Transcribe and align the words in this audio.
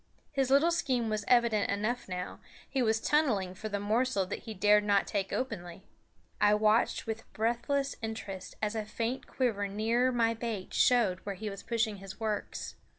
His 0.31 0.49
little 0.49 0.71
scheme 0.71 1.09
was 1.09 1.23
evident 1.27 1.69
enough 1.69 2.09
now; 2.09 2.39
he 2.67 2.81
was 2.81 2.99
tunneling 2.99 3.53
for 3.53 3.69
the 3.69 3.79
morsel 3.79 4.25
that 4.25 4.39
he 4.45 4.55
dared 4.55 4.83
not 4.83 5.05
take 5.05 5.31
openly. 5.31 5.83
I 6.41 6.55
watched 6.55 7.05
with 7.05 7.31
breathless 7.33 7.95
interest 8.01 8.55
as 8.63 8.73
a 8.73 8.83
faint 8.83 9.27
quiver 9.27 9.67
nearer 9.67 10.11
my 10.11 10.33
bait 10.33 10.73
showed 10.73 11.19
where 11.19 11.35
he 11.35 11.51
was 11.51 11.61
pushing 11.61 11.97
his 11.97 12.19
works. 12.19 12.73